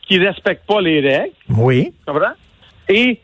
qui 0.08 0.18
respectent 0.20 0.66
pas 0.66 0.82
les 0.82 1.02
règles. 1.02 1.34
Oui. 1.50 1.86
Tu 1.86 2.14
comprends? 2.14 2.34
Et 2.88 3.20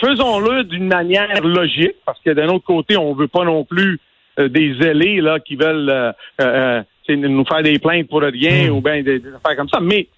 faisons-le 0.00 0.64
d'une 0.64 0.86
manière 0.86 1.42
logique, 1.42 1.96
parce 2.04 2.20
que 2.20 2.30
d'un 2.30 2.48
autre 2.48 2.64
côté, 2.64 2.96
on 2.96 3.14
veut 3.14 3.28
pas 3.28 3.44
non 3.44 3.64
plus 3.64 3.98
des 4.38 4.74
zélés 4.80 5.20
là, 5.20 5.40
qui 5.40 5.56
veulent 5.56 5.88
euh, 5.88 6.12
euh, 6.40 6.82
nous 7.08 7.44
faire 7.44 7.62
des 7.62 7.78
plaintes 7.78 8.08
pour 8.08 8.20
rien 8.22 8.68
ou 8.70 8.80
bien 8.80 9.02
des, 9.02 9.18
des 9.20 9.28
affaires 9.34 9.56
comme 9.56 9.68
ça. 9.68 9.80
Mais, 9.80 10.08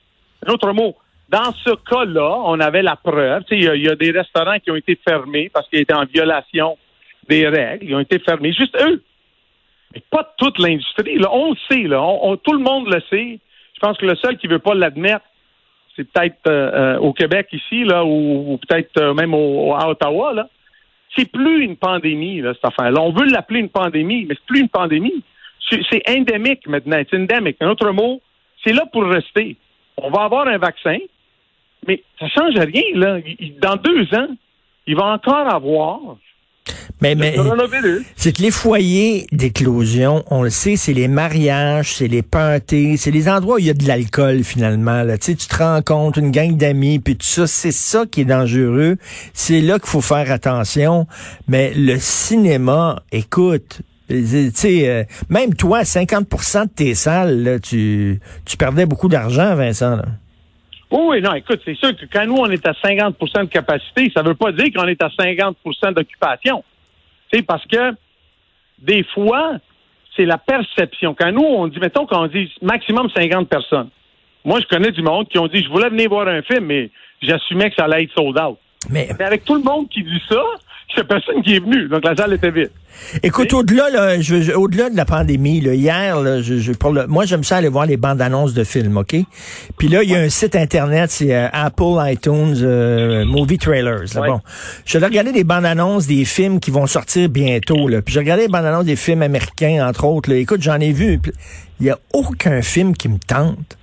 un 0.46 0.52
autre 0.52 0.72
mot, 0.72 0.94
dans 1.28 1.52
ce 1.64 1.70
cas-là, 1.90 2.38
on 2.44 2.58
avait 2.60 2.82
la 2.82 2.96
preuve. 2.96 3.44
Tu 3.44 3.54
sais, 3.54 3.56
Il 3.60 3.64
y, 3.64 3.68
a- 3.68 3.74
il 3.74 3.82
y 3.84 3.88
a 3.88 3.94
des 3.96 4.10
restaurants 4.10 4.58
qui 4.58 4.70
ont 4.70 4.76
été 4.76 4.98
fermés 5.06 5.50
parce 5.52 5.68
qu'ils 5.68 5.80
étaient 5.80 5.94
en 5.94 6.04
violation 6.06 6.78
des 7.28 7.46
règles. 7.48 7.84
Ils 7.86 7.94
ont 7.94 8.00
été 8.00 8.18
fermés. 8.18 8.52
Juste 8.52 8.76
eux. 8.80 9.02
Mais 9.94 10.02
pas 10.10 10.34
toute 10.38 10.58
l'industrie. 10.58 11.18
Là. 11.18 11.28
On 11.32 11.50
le 11.50 11.56
sait. 11.70 11.82
Là. 11.86 12.02
On- 12.02 12.30
on- 12.32 12.36
tout 12.36 12.52
le 12.54 12.60
monde 12.60 12.86
le 12.88 13.00
sait. 13.10 13.38
Je 13.74 13.80
pense 13.80 13.96
que 13.98 14.06
le 14.06 14.16
seul 14.16 14.38
qui 14.38 14.46
veut 14.46 14.58
pas 14.58 14.74
l'admettre, 14.74 15.24
c'est 15.96 16.10
peut-être 16.10 16.36
euh, 16.46 16.70
euh, 16.96 16.98
au 16.98 17.12
Québec 17.12 17.48
ici, 17.52 17.84
là, 17.84 18.04
ou, 18.04 18.52
ou 18.54 18.58
peut-être 18.58 18.96
euh, 18.98 19.14
même 19.14 19.34
au, 19.34 19.74
à 19.74 19.88
Ottawa, 19.88 20.32
là. 20.32 20.48
C'est 21.16 21.30
plus 21.30 21.64
une 21.64 21.76
pandémie, 21.76 22.40
là, 22.40 22.54
cette 22.54 22.64
affaire-là. 22.64 23.00
On 23.00 23.12
veut 23.12 23.26
l'appeler 23.26 23.60
une 23.60 23.68
pandémie, 23.68 24.26
mais 24.26 24.34
c'est 24.34 24.46
plus 24.46 24.60
une 24.60 24.68
pandémie. 24.68 25.22
C'est 25.70 26.02
endémique 26.08 26.66
maintenant. 26.66 27.02
C'est 27.10 27.16
endémique. 27.16 27.56
Un 27.60 27.70
autre 27.70 27.90
mot, 27.90 28.20
c'est 28.64 28.72
là 28.72 28.84
pour 28.92 29.04
rester. 29.04 29.56
On 29.96 30.10
va 30.10 30.22
avoir 30.22 30.46
un 30.46 30.58
vaccin, 30.58 30.98
mais 31.86 32.02
ça 32.18 32.28
change 32.28 32.54
rien, 32.54 32.82
là. 32.94 33.18
Dans 33.60 33.76
deux 33.76 34.02
ans, 34.14 34.28
il 34.86 34.96
va 34.96 35.06
encore 35.06 35.52
avoir 35.52 36.00
Mais, 37.00 37.16
c'est 38.16 38.32
que 38.32 38.42
les 38.42 38.50
foyers 38.50 39.26
d'éclosion, 39.30 40.24
on 40.30 40.42
le 40.42 40.50
sait, 40.50 40.76
c'est 40.76 40.92
les 40.92 41.06
mariages, 41.06 41.94
c'est 41.94 42.08
les 42.08 42.22
parties, 42.22 42.98
c'est 42.98 43.12
les 43.12 43.28
endroits 43.28 43.56
où 43.56 43.58
il 43.58 43.66
y 43.66 43.70
a 43.70 43.74
de 43.74 43.86
l'alcool 43.86 44.42
finalement. 44.42 45.02
Là. 45.02 45.16
Tu 45.16 45.26
sais, 45.26 45.34
tu 45.36 45.46
te 45.46 45.56
rencontres 45.56 46.18
une 46.18 46.32
gang 46.32 46.56
d'amis, 46.56 46.98
puis 46.98 47.16
tout 47.16 47.26
ça, 47.26 47.46
c'est 47.46 47.72
ça 47.72 48.04
qui 48.10 48.22
est 48.22 48.24
dangereux. 48.24 48.96
C'est 49.32 49.60
là 49.60 49.78
qu'il 49.78 49.88
faut 49.88 50.00
faire 50.00 50.30
attention. 50.32 51.06
Mais 51.46 51.72
le 51.74 51.98
cinéma, 52.00 53.02
écoute, 53.12 53.82
tu 54.08 54.50
sais, 54.54 54.88
euh, 54.88 55.04
même 55.28 55.54
toi, 55.54 55.82
50% 55.82 56.64
de 56.64 56.68
tes 56.70 56.94
salles, 56.94 57.42
là, 57.42 57.58
tu, 57.58 58.20
tu 58.44 58.56
perdais 58.56 58.86
beaucoup 58.86 59.08
d'argent, 59.08 59.54
Vincent. 59.54 59.96
Là. 59.96 60.06
Oui, 60.90 61.00
oui, 61.02 61.20
non, 61.20 61.34
écoute, 61.34 61.60
c'est 61.64 61.76
sûr 61.76 61.94
que 61.94 62.06
quand 62.10 62.24
nous, 62.26 62.36
on 62.36 62.50
est 62.50 62.66
à 62.66 62.72
50% 62.72 63.40
de 63.40 63.44
capacité, 63.46 64.10
ça 64.14 64.22
ne 64.22 64.28
veut 64.28 64.34
pas 64.34 64.52
dire 64.52 64.68
qu'on 64.74 64.86
est 64.86 65.02
à 65.02 65.08
50% 65.08 65.92
d'occupation. 65.92 66.64
Tu 67.30 67.38
sais, 67.38 67.42
parce 67.42 67.64
que 67.66 67.94
des 68.78 69.04
fois, 69.04 69.52
c'est 70.16 70.24
la 70.24 70.38
perception. 70.38 71.14
Quand 71.14 71.30
nous, 71.30 71.44
on 71.44 71.68
dit, 71.68 71.78
mettons 71.78 72.06
qu'on 72.06 72.26
dit 72.26 72.50
maximum 72.62 73.08
50 73.14 73.48
personnes. 73.48 73.90
Moi, 74.44 74.60
je 74.60 74.66
connais 74.66 74.92
du 74.92 75.02
monde 75.02 75.28
qui 75.28 75.38
ont 75.38 75.46
dit, 75.46 75.62
je 75.62 75.68
voulais 75.68 75.90
venir 75.90 76.08
voir 76.08 76.26
un 76.26 76.42
film, 76.42 76.64
mais 76.66 76.90
j'assumais 77.20 77.70
que 77.70 77.76
ça 77.76 77.84
allait 77.84 78.04
être 78.04 78.12
sold 78.14 78.38
out. 78.38 78.58
Mais 78.88 79.08
Mais 79.18 79.24
avec 79.24 79.44
tout 79.44 79.56
le 79.56 79.62
monde 79.62 79.88
qui 79.88 80.02
dit 80.02 80.22
ça, 80.28 80.42
il 80.96 81.00
a 81.00 81.04
personne 81.04 81.42
qui 81.42 81.54
est 81.56 81.60
venu. 81.60 81.88
Donc, 81.88 82.04
la 82.04 82.16
salle 82.16 82.32
était 82.32 82.50
vide. 82.50 82.70
Écoute, 83.22 83.52
au-delà, 83.52 83.90
là, 83.90 84.20
je, 84.20 84.40
je- 84.42 84.52
au-delà 84.52 84.90
de 84.90 84.96
la 84.96 85.04
pandémie, 85.04 85.60
là, 85.60 85.72
hier, 85.74 86.20
là, 86.20 86.40
je, 86.42 86.58
je- 86.58 86.72
pour 86.72 86.92
le, 86.92 87.06
moi, 87.06 87.26
j'aime 87.26 87.44
ça 87.44 87.58
aller 87.58 87.68
voir 87.68 87.86
les 87.86 87.96
bandes 87.96 88.20
annonces 88.20 88.54
de 88.54 88.64
films, 88.64 88.96
OK? 88.96 89.14
Puis 89.78 89.86
là, 89.88 90.02
il 90.02 90.10
y 90.10 90.16
a 90.16 90.18
un 90.18 90.28
site 90.28 90.56
Internet, 90.56 91.10
c'est 91.10 91.32
euh, 91.32 91.46
Apple 91.52 91.94
iTunes 92.00 92.56
euh, 92.62 93.24
Movie 93.24 93.58
Trailers. 93.58 94.12
là. 94.14 94.20
Ouais. 94.20 94.28
Bon, 94.28 94.40
je 94.84 94.98
regarder 94.98 95.30
des 95.32 95.44
bandes 95.44 95.66
annonces 95.66 96.08
des 96.08 96.24
films 96.24 96.58
qui 96.58 96.72
vont 96.72 96.86
sortir 96.88 97.28
bientôt. 97.28 97.86
Là. 97.86 98.02
Puis 98.02 98.14
j'ai 98.14 98.20
regardé 98.20 98.42
les 98.44 98.48
bandes 98.48 98.64
annonces 98.66 98.86
des 98.86 98.96
films 98.96 99.22
américains, 99.22 99.86
entre 99.86 100.04
autres. 100.04 100.30
Là. 100.30 100.36
Écoute, 100.36 100.62
j'en 100.62 100.80
ai 100.80 100.90
vu. 100.92 101.20
Il 101.80 101.86
y 101.86 101.90
a 101.90 101.98
aucun 102.12 102.62
film 102.62 102.96
qui 102.96 103.08
me 103.08 103.18
tente. 103.24 103.77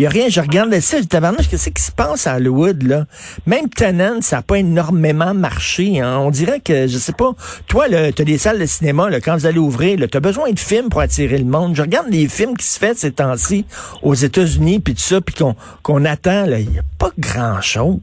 Il 0.00 0.04
y 0.04 0.06
a 0.06 0.08
rien, 0.08 0.30
je 0.30 0.40
regarde 0.40 0.72
ça, 0.80 0.96
je 0.96 1.02
dis, 1.02 1.08
tabarnouche, 1.08 1.46
qu'est-ce 1.50 1.68
qui 1.68 1.82
se 1.82 1.92
passe 1.92 2.26
à 2.26 2.36
Hollywood, 2.36 2.84
là? 2.84 3.04
Même 3.46 3.68
Tenant, 3.68 4.22
ça 4.22 4.36
n'a 4.36 4.42
pas 4.42 4.58
énormément 4.58 5.34
marché, 5.34 6.00
hein. 6.00 6.20
On 6.20 6.30
dirait 6.30 6.60
que, 6.60 6.86
je 6.86 6.96
sais 6.96 7.12
pas, 7.12 7.32
toi, 7.68 7.86
là, 7.86 8.10
t'as 8.10 8.24
des 8.24 8.38
salles 8.38 8.58
de 8.58 8.64
cinéma, 8.64 9.10
là, 9.10 9.20
quand 9.20 9.34
vous 9.36 9.44
allez 9.44 9.58
ouvrir, 9.58 9.98
là, 9.98 10.08
t'as 10.08 10.20
besoin 10.20 10.52
de 10.52 10.58
films 10.58 10.88
pour 10.88 11.02
attirer 11.02 11.36
le 11.36 11.44
monde. 11.44 11.76
Je 11.76 11.82
regarde 11.82 12.06
les 12.08 12.28
films 12.28 12.56
qui 12.56 12.64
se 12.64 12.78
font 12.78 12.94
ces 12.94 13.12
temps-ci 13.12 13.66
aux 14.02 14.14
États-Unis, 14.14 14.80
puis 14.80 14.94
tout 14.94 15.00
ça, 15.00 15.20
puis 15.20 15.34
qu'on, 15.34 15.54
qu'on 15.82 16.06
attend, 16.06 16.46
là, 16.46 16.60
il 16.60 16.70
n'y 16.70 16.78
a 16.78 16.84
pas 16.98 17.10
grand-chose. 17.18 17.98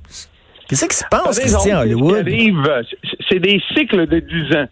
Qu'est-ce 0.69 0.85
qui 0.85 0.97
se 0.97 1.05
passe, 1.09 1.39
Christian, 1.39 1.77
à 1.79 1.81
Hollywood? 1.81 2.23
c'est- 3.27 3.39
des 3.39 3.59
cycles 3.75 4.05
de 4.05 4.19
10 4.19 4.55
ans. 4.55 4.67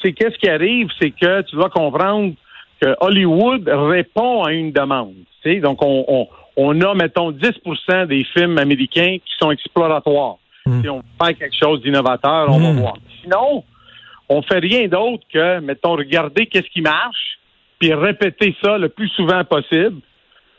C'est 0.00 0.12
qu'est-ce 0.12 0.38
qui 0.38 0.48
arrive, 0.48 0.86
c'est 1.00 1.10
que 1.10 1.42
tu 1.42 1.56
dois 1.56 1.70
comprendre 1.70 2.34
que 2.80 2.94
Hollywood 3.00 3.68
répond 3.68 4.44
à 4.44 4.52
une 4.52 4.70
demande. 4.70 5.14
Tu 5.42 5.60
donc 5.60 5.82
on, 5.82 6.04
on, 6.08 6.28
on 6.60 6.80
a 6.80 6.92
mettons 6.94 7.30
10% 7.30 8.06
des 8.06 8.24
films 8.34 8.58
américains 8.58 9.16
qui 9.24 9.32
sont 9.40 9.50
exploratoires. 9.52 10.36
Mm. 10.66 10.82
Si 10.82 10.88
on 10.88 11.02
fait 11.22 11.34
quelque 11.34 11.56
chose 11.56 11.80
d'innovateur, 11.82 12.46
on 12.50 12.58
va 12.58 12.72
Mm. 12.72 12.78
voir. 12.80 12.94
Sinon, 13.22 13.64
on 14.28 14.42
fait 14.42 14.58
rien 14.58 14.88
d'autre 14.88 15.22
que 15.32 15.60
mettons 15.60 15.92
regarder 15.96 16.46
qu'est-ce 16.46 16.68
qui 16.70 16.82
marche, 16.82 17.38
puis 17.78 17.94
répéter 17.94 18.56
ça 18.62 18.76
le 18.76 18.88
plus 18.88 19.08
souvent 19.10 19.44
possible, 19.44 20.00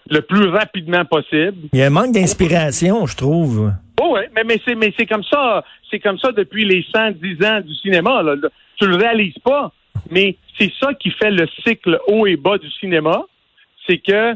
le 0.10 0.22
plus 0.22 0.48
rapidement 0.48 1.03
possible. 1.03 1.68
Il 1.74 1.79
y 1.79 1.84
a 1.84 1.88
un 1.88 1.89
manque 1.91 2.13
d'inspiration, 2.13 3.06
je 3.06 3.15
trouve. 3.18 3.72
Oh 4.01 4.13
ouais, 4.13 4.29
mais, 4.34 4.44
mais 4.46 4.60
c'est 4.65 4.75
mais 4.75 4.94
c'est 4.98 5.06
comme 5.06 5.25
ça, 5.25 5.63
c'est 5.91 6.00
comme 6.00 6.18
ça 6.18 6.32
depuis 6.32 6.63
les 6.65 6.86
110 6.96 7.46
ans 7.46 7.60
du 7.60 7.75
cinéma. 7.75 8.24
Là. 8.24 8.36
Tu 8.77 8.88
le 8.88 8.96
réalises 8.96 9.38
pas, 9.44 9.72
mais 10.10 10.38
c'est 10.58 10.72
ça 10.79 10.94
qui 10.94 11.12
fait 11.12 11.29
le 11.32 11.46
cycle 11.68 12.00
haut 12.08 12.25
et 12.25 12.38
bas 12.38 12.58
du 12.58 12.70
cinéma. 12.79 13.24
C'est 13.86 13.98
que 13.98 14.34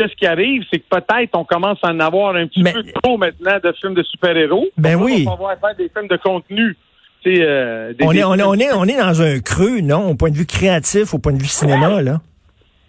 qu'est-ce 0.00 0.14
qui 0.16 0.26
arrive, 0.26 0.64
c'est 0.72 0.78
que 0.78 0.88
peut-être 0.88 1.30
on 1.34 1.44
commence 1.44 1.78
à 1.82 1.88
en 1.92 2.00
avoir 2.00 2.34
un 2.36 2.46
petit 2.46 2.62
Mais- 2.62 2.72
peu 2.72 2.82
trop 3.02 3.18
maintenant 3.18 3.58
de 3.62 3.72
films 3.80 3.94
de 3.94 4.02
super-héros. 4.02 4.68
Ben 4.76 4.94
Donc 4.96 5.04
oui. 5.06 5.26
On 5.28 5.34
va 5.36 5.56
faire 5.56 5.76
des 5.76 5.88
films 5.94 6.08
de 6.08 6.16
contenu. 6.16 6.76
euh, 7.26 7.92
des- 7.92 8.04
On 8.04 8.12
est, 8.12 8.24
on, 8.24 8.34
est, 8.34 8.36
films- 8.38 8.48
on, 8.48 8.54
est, 8.58 8.72
on 8.72 8.84
est 8.84 8.96
dans 8.98 9.22
un 9.22 9.40
creux, 9.40 9.80
non, 9.80 10.08
au 10.10 10.14
point 10.14 10.30
de 10.30 10.36
vue 10.36 10.46
créatif, 10.46 11.12
au 11.14 11.18
point 11.18 11.32
de 11.32 11.38
vue 11.38 11.44
cinéma, 11.48 12.00
là. 12.02 12.20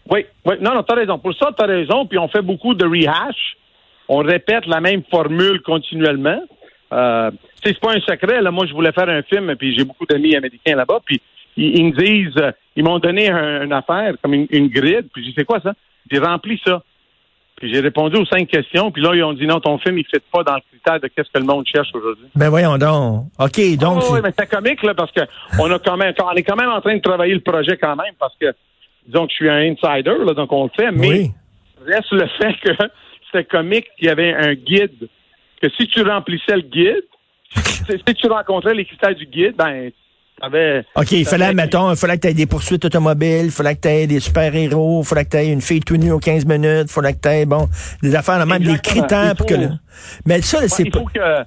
Oui, 0.09 0.25
oui. 0.45 0.55
Non, 0.61 0.73
non, 0.73 0.83
t'as 0.83 0.95
raison. 0.95 1.19
Pour 1.19 1.33
ça, 1.35 1.49
t'as 1.57 1.65
raison. 1.67 2.05
Puis 2.05 2.17
on 2.17 2.27
fait 2.27 2.41
beaucoup 2.41 2.73
de 2.73 2.85
rehash. 2.85 3.57
On 4.09 4.17
répète 4.17 4.65
la 4.67 4.81
même 4.81 5.03
formule 5.09 5.61
continuellement. 5.61 6.41
Euh, 6.91 7.31
c'est 7.63 7.79
pas 7.79 7.91
un 7.93 7.99
secret. 8.01 8.41
Là, 8.41 8.51
moi, 8.51 8.65
je 8.65 8.73
voulais 8.73 8.91
faire 8.91 9.07
un 9.07 9.21
film, 9.21 9.55
puis 9.55 9.75
j'ai 9.77 9.85
beaucoup 9.85 10.05
d'amis 10.05 10.35
américains 10.35 10.75
là-bas. 10.75 10.99
Puis 11.05 11.21
ils, 11.55 11.77
ils 11.79 11.85
me 11.85 11.91
disent, 11.91 12.35
euh, 12.37 12.51
ils 12.75 12.83
m'ont 12.83 12.99
donné 12.99 13.29
un- 13.29 13.63
une 13.63 13.71
affaire 13.73 14.13
comme 14.21 14.33
une, 14.33 14.47
une 14.49 14.67
grid. 14.67 15.07
Puis 15.13 15.23
j'ai 15.23 15.29
dit, 15.29 15.35
c'est 15.37 15.45
quoi 15.45 15.59
ça? 15.61 15.73
J'ai 16.11 16.19
rempli 16.19 16.59
ça. 16.65 16.81
Puis 17.61 17.71
j'ai 17.71 17.79
répondu 17.79 18.17
aux 18.17 18.25
cinq 18.25 18.47
questions. 18.47 18.89
Puis 18.89 19.03
là, 19.03 19.13
ils 19.13 19.23
ont 19.23 19.33
dit 19.33 19.45
non, 19.45 19.59
ton 19.59 19.77
film, 19.77 19.95
il 19.99 20.01
ne 20.11 20.19
fit 20.19 20.25
pas 20.31 20.41
dans 20.43 20.55
le 20.55 20.61
critère 20.71 20.99
de 20.99 21.07
qu'est-ce 21.07 21.29
que 21.31 21.37
le 21.37 21.45
monde 21.45 21.63
cherche 21.71 21.89
aujourd'hui. 21.93 22.25
Ben 22.33 22.49
voyons 22.49 22.75
donc. 22.79 23.25
OK, 23.37 23.77
donc... 23.77 23.97
Oh, 23.97 24.01
c'est- 24.01 24.13
oui, 24.13 24.19
mais 24.23 24.31
c'est 24.35 24.49
comique, 24.49 24.81
là, 24.81 24.95
parce 24.95 25.11
que 25.11 25.21
on 25.59 25.71
a 25.71 25.77
quand 25.77 25.95
même, 25.95 26.11
on 26.23 26.31
est 26.31 26.41
quand 26.41 26.55
même 26.55 26.71
en 26.71 26.81
train 26.81 26.95
de 26.95 27.01
travailler 27.01 27.35
le 27.35 27.41
projet 27.41 27.77
quand 27.77 27.95
même, 27.95 28.15
parce 28.19 28.35
que, 28.41 28.51
disons 29.05 29.27
que 29.27 29.31
je 29.31 29.35
suis 29.35 29.49
un 29.49 29.73
insider, 29.73 30.15
là, 30.25 30.33
donc 30.33 30.51
on 30.51 30.63
le 30.63 30.71
fait, 30.75 30.91
mais 30.91 31.07
oui. 31.07 31.31
reste 31.85 32.11
le 32.11 32.25
fait 32.41 32.53
que 32.63 32.71
c'était 33.27 33.43
comique 33.43 33.85
qu'il 33.95 34.07
y 34.07 34.09
avait 34.09 34.33
un 34.33 34.55
guide, 34.55 35.07
que 35.61 35.69
si 35.69 35.85
tu 35.85 36.01
remplissais 36.01 36.55
le 36.55 36.63
guide, 36.63 37.05
si, 37.55 37.93
si 38.07 38.15
tu 38.15 38.25
rencontrais 38.25 38.73
les 38.73 38.85
critères 38.85 39.13
du 39.13 39.27
guide, 39.27 39.55
ben, 39.55 39.91
t'avais... 40.41 40.83
OK, 40.95 41.11
il 41.11 41.25
fallait, 41.25 41.53
mettons, 41.53 41.91
il 41.91 41.97
fallait 41.97 42.15
que 42.17 42.21
tu 42.21 42.27
aies 42.29 42.33
des 42.33 42.45
poursuites 42.47 42.83
automobiles, 42.85 43.45
il 43.45 43.51
fallait 43.51 43.75
que 43.75 43.81
tu 43.81 43.87
aies 43.87 44.07
des 44.07 44.19
super-héros, 44.19 45.01
il 45.03 45.07
fallait 45.07 45.25
que 45.25 45.29
tu 45.29 45.37
aies 45.37 45.51
une 45.51 45.61
fille 45.61 45.79
tout 45.81 45.97
nue 45.97 46.11
aux 46.11 46.19
15 46.19 46.45
minutes, 46.45 46.87
il 46.87 46.91
fallait 46.91 47.13
que 47.13 47.19
tu 47.21 47.29
aies, 47.29 47.45
bon, 47.45 47.67
des 48.01 48.15
affaires, 48.15 48.45
même 48.45 48.63
des 48.63 48.77
critères 48.79 49.35
pour 49.35 49.45
que... 49.45 49.53
le- 49.55 49.69
Mais 50.25 50.41
ça, 50.41 50.61
là, 50.61 50.67
c'est 50.67 50.83
il 50.83 50.91
pas... 50.91 50.99
que... 51.13 51.43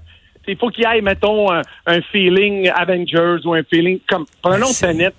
Il 0.47 0.59
faut 0.59 0.69
qu'il 0.69 0.85
y 0.85 0.87
ait, 0.87 1.01
mettons, 1.01 1.51
un, 1.51 1.63
un 1.87 2.01
feeling 2.13 2.69
Avengers 2.77 3.39
ou 3.47 3.55
un 3.55 3.63
feeling 3.63 3.99
comme. 4.07 4.27
Prenons 4.43 4.67
Tenet. 4.79 5.11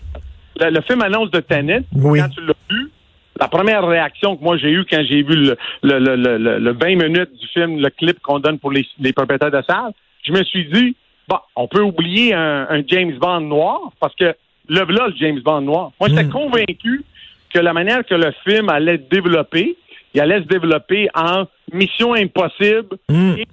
Le, 0.60 0.70
le 0.70 0.82
film 0.82 1.02
annonce 1.02 1.32
de 1.32 1.40
Tenet. 1.40 1.82
Oui. 1.96 2.20
Quand 2.20 2.30
tu 2.30 2.42
l'as 2.42 2.54
vu, 2.70 2.92
la 3.40 3.48
première 3.48 3.88
réaction 3.88 4.38
que 4.38 4.44
moi 4.44 4.56
j'ai 4.58 4.70
eue 4.70 4.86
quand 4.88 5.02
j'ai 5.10 5.24
vu 5.24 5.36
le, 5.36 5.58
le, 5.82 5.98
le, 5.98 6.16
le, 6.16 6.38
le- 6.38 6.60
le 6.60 6.72
20 6.74 6.86
minutes 7.08 7.32
du 7.42 7.48
film, 7.48 7.80
le 7.80 7.90
clip 7.90 8.20
qu'on 8.22 8.38
donne 8.38 8.60
pour 8.60 8.72
les, 8.72 8.86
les 9.00 9.14
propriétaires 9.14 9.50
de 9.50 9.64
salle, 9.68 9.94
je 10.28 10.32
me 10.32 10.44
suis 10.44 10.66
dit, 10.72 10.96
bon, 11.28 11.38
on 11.56 11.68
peut 11.68 11.82
oublier 11.82 12.34
un, 12.34 12.68
un 12.70 12.82
James 12.88 13.18
Bond 13.20 13.42
noir 13.42 13.80
parce 14.00 14.16
que 14.16 14.34
le 14.68 14.84
voilà 14.84 15.08
le 15.08 15.14
James 15.18 15.40
Bond 15.44 15.62
noir. 15.62 15.92
Moi, 16.00 16.10
j'étais 16.10 16.24
Mm. 16.24 16.30
convaincu 16.32 17.04
que 17.54 17.60
la 17.60 17.74
manière 17.74 18.06
que 18.06 18.16
le 18.16 18.32
film 18.44 18.70
allait 18.70 18.98
se 18.98 19.04
développer, 19.10 19.78
il 20.14 20.22
allait 20.22 20.40
se 20.42 20.48
développer 20.48 21.08
en 21.16 21.46
Mission 21.74 22.14
Impossible 22.14 22.98
Hmm. 23.10 23.34
et 23.38 23.48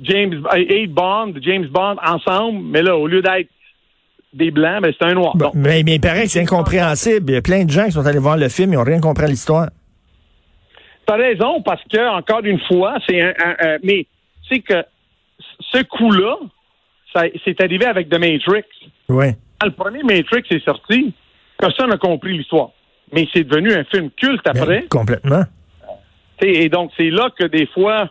James 0.00 0.42
et 0.56 0.86
Bond, 0.86 1.34
James 1.40 1.66
Bond 1.68 1.96
ensemble, 2.04 2.60
mais 2.64 2.82
là, 2.82 2.96
au 2.96 3.06
lieu 3.06 3.22
d'être 3.22 3.48
des 4.32 4.50
blancs, 4.50 4.82
ben, 4.82 4.92
c'est 4.98 5.06
un 5.06 5.14
noir. 5.14 5.36
Bon, 5.36 5.52
mais, 5.54 5.82
mais 5.84 5.94
il 5.96 6.00
paraît 6.00 6.22
que 6.24 6.28
c'est 6.30 6.40
incompréhensible. 6.40 7.30
Il 7.30 7.34
y 7.34 7.36
a 7.38 7.42
plein 7.42 7.64
de 7.64 7.70
gens 7.70 7.84
qui 7.86 7.92
sont 7.92 8.04
allés 8.06 8.18
voir 8.18 8.36
le 8.36 8.48
film, 8.48 8.72
ils 8.72 8.76
n'ont 8.76 8.82
rien 8.84 9.00
compris 9.00 9.24
à 9.24 9.28
l'histoire. 9.28 9.68
T'as 11.06 11.16
raison, 11.16 11.62
parce 11.62 11.82
que, 11.84 12.08
encore 12.18 12.40
une 12.44 12.58
fois, 12.60 12.96
c'est 13.06 13.20
un, 13.20 13.28
un- 13.44 13.56
un- 13.60 13.78
mais 13.84 14.06
c'est 14.48 14.60
que 14.60 14.82
ce 15.72 15.82
coup-là, 15.84 16.36
c'est 17.44 17.60
arrivé 17.60 17.86
avec 17.86 18.08
The 18.08 18.18
Matrix. 18.18 18.64
Oui. 19.08 19.26
Quand 19.60 19.66
le 19.66 19.72
premier 19.72 20.02
Matrix 20.02 20.42
est 20.50 20.64
sorti, 20.64 21.12
personne 21.58 21.90
n'a 21.90 21.96
compris 21.96 22.36
l'histoire. 22.36 22.70
Mais 23.12 23.28
c'est 23.32 23.44
devenu 23.44 23.72
un 23.72 23.84
film 23.84 24.10
culte 24.10 24.46
après. 24.46 24.80
Ben, 24.80 24.88
complètement. 24.88 25.42
T'sais, 26.38 26.52
Et 26.64 26.68
donc, 26.68 26.90
c'est 26.96 27.10
là 27.10 27.28
que 27.38 27.44
des 27.44 27.66
fois, 27.66 28.10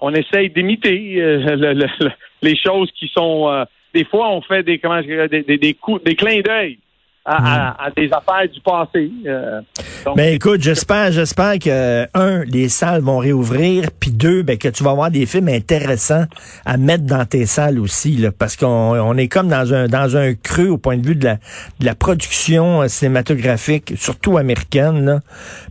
on 0.00 0.12
essaye 0.14 0.50
d'imiter 0.50 1.16
euh, 1.22 1.56
le- 1.56 1.72
le- 1.74 1.86
le- 2.00 2.10
les 2.42 2.56
choses 2.56 2.90
qui 2.98 3.08
sont. 3.08 3.48
euh, 3.48 3.64
des 3.94 4.04
fois, 4.04 4.30
on 4.30 4.40
fait 4.42 4.62
des, 4.62 4.78
comment, 4.78 5.00
des, 5.00 5.42
des, 5.42 5.56
des 5.58 5.74
coups, 5.74 6.02
des 6.04 6.14
clins 6.16 6.40
d'œil 6.42 6.78
à, 7.24 7.68
à- 7.70 7.84
à 7.86 7.90
des 7.90 8.10
affaires 8.12 8.48
du 8.52 8.60
passé. 8.60 9.10
euh, 9.26 9.60
donc, 10.04 10.16
Ben 10.16 10.34
écoute, 10.34 10.60
j'espère, 10.62 11.12
j'espère 11.12 11.58
que 11.58 12.06
un, 12.14 12.44
les 12.44 12.68
salles 12.68 13.02
vont 13.02 13.18
réouvrir, 13.18 13.86
puis 13.98 14.10
deux, 14.10 14.42
ben 14.42 14.56
que 14.58 14.68
tu 14.68 14.82
vas 14.84 14.90
avoir 14.90 15.10
des 15.10 15.26
films 15.26 15.48
intéressants 15.48 16.24
à 16.64 16.76
mettre 16.76 17.04
dans 17.04 17.24
tes 17.26 17.46
salles 17.46 17.78
aussi, 17.78 18.16
là, 18.16 18.30
parce 18.36 18.56
qu'on 18.56 18.66
on 18.66 19.16
est 19.16 19.28
comme 19.28 19.48
dans 19.48 19.72
un 19.74 19.86
dans 19.88 20.16
un 20.16 20.34
creux 20.34 20.68
au 20.68 20.78
point 20.78 20.96
de 20.96 21.06
vue 21.06 21.14
de 21.16 21.24
la 21.24 21.34
de 21.80 21.84
la 21.86 21.94
production 21.94 22.82
euh, 22.82 22.88
cinématographique, 22.88 23.92
surtout 23.96 24.38
américaine. 24.38 25.04
Là. 25.04 25.20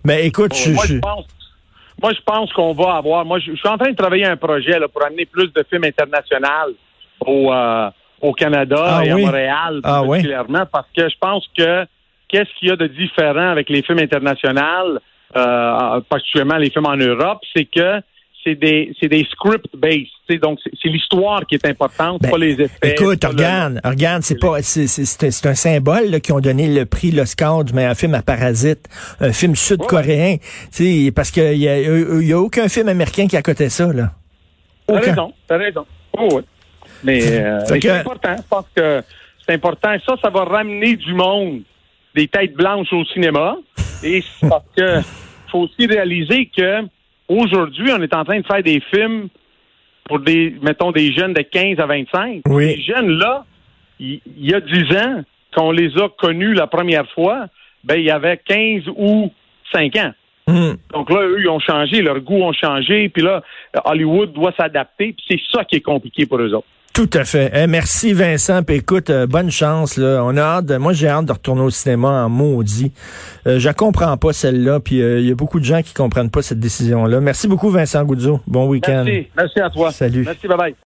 Mais 0.05 0.25
écoute, 0.25 0.53
je, 0.55 0.71
moi, 0.71 0.83
je- 0.87 0.97
pense, 0.99 1.25
moi, 2.01 2.11
je 2.13 2.21
pense 2.25 2.51
qu'on 2.53 2.73
va 2.73 2.95
avoir. 2.95 3.25
Moi, 3.25 3.39
je, 3.39 3.51
je 3.51 3.57
suis 3.57 3.67
en 3.69 3.77
train 3.77 3.91
de 3.91 3.95
travailler 3.95 4.25
un 4.25 4.37
projet 4.37 4.79
là, 4.79 4.87
pour 4.87 5.03
amener 5.05 5.25
plus 5.25 5.47
de 5.47 5.65
films 5.69 5.83
internationaux 5.83 6.75
au, 7.21 7.51
euh, 7.53 7.89
au 8.21 8.31
Canada 8.33 8.75
Ah 8.85 9.05
et 9.05 9.13
oui? 9.13 9.23
à 9.23 9.25
Montréal 9.25 9.79
Ah 9.83 10.01
oui? 10.03 10.09
particulièrement, 10.09 10.65
parce 10.71 10.87
que 10.95 11.09
je 11.09 11.15
pense 11.19 11.45
que 11.57 11.85
qu'est-ce 12.29 12.49
qu'il 12.57 12.69
y 12.69 12.71
a 12.71 12.75
de 12.75 12.87
différent 12.87 13.49
avec 13.49 13.69
les 13.69 13.81
films 13.81 13.99
internationaux, 13.99 14.99
euh, 15.35 16.01
particulièrement 16.09 16.57
les 16.57 16.69
films 16.69 16.85
en 16.87 16.95
Europe, 16.97 17.39
c'est 17.55 17.65
que 17.65 18.01
c'est 18.43 18.55
des 18.55 18.93
c'est 18.99 19.09
des 19.09 19.27
script 19.29 19.65
based, 19.75 20.07
donc 20.41 20.59
c'est 20.63 20.87
l'histoire 20.87 21.45
qui 21.45 21.55
est 21.55 21.65
importante, 21.67 22.21
Ben, 22.21 22.31
pas 22.31 22.37
les 22.37 22.53
effets. 22.61 22.91
Écoute, 22.93 23.19
pas 23.21 23.27
le- 23.29 23.33
regarde, 23.35 23.81
regarde, 23.83 24.21
c'est 24.23 24.39
pas, 24.39 24.61
c'est, 24.61 24.87
c'est, 24.87 25.03
c'est 25.31 25.47
un- 25.49 25.55
symbole 25.55 26.05
là, 26.09 26.19
qui 26.21 26.31
ont 26.31 26.39
donné 26.39 26.73
le 26.73 26.85
prix 26.85 27.11
l'Oscar 27.11 27.65
du 27.65 27.73
meilleur 27.73 27.95
film 27.95 28.13
à 28.15 28.21
Parasite, 28.21 28.87
un 29.19 29.33
film 29.33 29.55
sud-coréen, 29.55 30.37
tu 30.37 31.05
sais, 31.05 31.11
parce 31.13 31.31
qu'il 31.31 31.57
y 31.57 31.67
a, 31.67 31.79
il 31.81 32.25
y 32.27 32.31
a 32.33 32.39
aucun 32.39 32.69
film 32.69 32.87
américain 32.87 33.27
qui 33.27 33.35
a 33.35 33.41
coté 33.41 33.67
ça 33.69 33.91
là. 33.91 34.11
T'as 34.87 34.99
raison, 35.01 35.33
t'as 35.47 35.57
raison. 35.57 35.85
Oh, 36.17 36.29
oui. 36.31 36.41
Mais, 37.03 37.21
euh, 37.21 37.59
Fait 37.65 37.73
mais 37.73 37.79
que- 37.79 37.87
c'est 37.89 37.99
important. 37.99 38.35
Je 38.37 38.43
pense 38.49 38.65
que 38.75 39.03
c'est 39.45 39.53
important. 39.53 39.89
Ça, 40.07 40.15
ça 40.21 40.29
va 40.29 40.43
ramener 40.45 40.95
du 40.95 41.13
monde, 41.13 41.61
des 42.15 42.27
têtes 42.27 42.53
blanches 42.53 42.91
au 42.91 43.05
cinéma. 43.05 43.57
Et 44.03 44.21
c'est 44.21 44.49
parce 44.49 44.65
que 44.75 45.01
faut 45.49 45.59
aussi 45.59 45.87
réaliser 45.87 46.49
que 46.55 46.83
aujourd'hui, 47.27 47.91
on 47.91 48.01
est 48.01 48.13
en 48.13 48.23
train 48.23 48.39
de 48.39 48.45
faire 48.45 48.63
des 48.63 48.81
films 48.93 49.29
pour 50.05 50.19
des, 50.19 50.55
mettons, 50.61 50.91
des 50.91 51.13
jeunes 51.13 51.33
de 51.33 51.41
15 51.41 51.79
à 51.79 51.85
25. 51.85 52.41
Oui. 52.47 52.75
Ces 52.75 52.81
jeunes-là, 52.81 53.45
il 53.99 54.21
y, 54.37 54.53
a 54.53 54.59
10 54.59 54.97
ans, 54.97 55.23
qu'on 55.55 55.71
les 55.71 55.95
a 55.97 56.09
connus 56.09 56.53
la 56.53 56.67
première 56.67 57.07
fois, 57.11 57.47
ben, 57.83 57.95
il 57.95 58.05
y 58.05 58.11
avait 58.11 58.37
15 58.37 58.83
ou 58.95 59.31
5 59.71 59.95
ans. 59.97 60.11
Hmm. 60.47 60.73
Donc 60.91 61.11
là, 61.11 61.21
eux, 61.21 61.41
ils 61.41 61.49
ont 61.49 61.59
changé, 61.59 62.01
leurs 62.01 62.21
goûts 62.21 62.41
ont 62.41 62.53
changé, 62.53 63.09
puis 63.09 63.21
là, 63.21 63.43
Hollywood 63.85 64.33
doit 64.33 64.53
s'adapter, 64.57 65.13
puis 65.13 65.25
c'est 65.29 65.39
ça 65.53 65.63
qui 65.63 65.75
est 65.75 65.81
compliqué 65.81 66.25
pour 66.25 66.39
eux 66.39 66.53
autres. 66.53 66.67
Tout 66.99 67.09
à 67.17 67.23
fait. 67.23 67.49
Eh, 67.55 67.65
merci 67.65 68.11
Vincent. 68.11 68.61
Puis 68.61 68.75
écoute, 68.75 69.09
euh, 69.09 69.25
bonne 69.25 69.49
chance. 69.49 69.95
Là. 69.95 70.21
On 70.25 70.35
a 70.35 70.41
hâte. 70.41 70.65
de- 70.65 70.75
moi, 70.75 70.91
j'ai 70.91 71.07
hâte 71.07 71.23
de 71.23 71.31
retourner 71.31 71.61
au 71.61 71.69
cinéma 71.69 72.25
en 72.25 72.29
maudit. 72.29 72.91
Euh, 73.47 73.57
je 73.57 73.69
comprends 73.69 74.17
pas 74.17 74.33
celle-là. 74.33 74.81
Puis 74.81 75.01
euh, 75.01 75.21
il 75.21 75.27
y 75.27 75.31
a 75.31 75.35
beaucoup 75.35 75.61
de 75.61 75.65
gens 75.65 75.81
qui 75.81 75.93
comprennent 75.93 76.29
pas 76.29 76.41
cette 76.41 76.59
décision-là. 76.59 77.21
Merci 77.21 77.47
beaucoup 77.47 77.69
Vincent 77.69 78.03
Goudzo. 78.03 78.41
Bon 78.47 78.67
week-end. 78.67 79.05
Merci. 79.05 79.27
Merci 79.37 79.59
à 79.61 79.69
toi. 79.69 79.91
Salut. 79.93 80.23
Merci, 80.25 80.45
bye 80.45 80.57
bye. 80.57 80.75